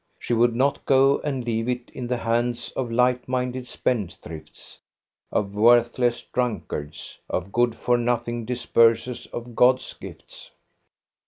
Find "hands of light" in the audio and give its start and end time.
2.17-3.27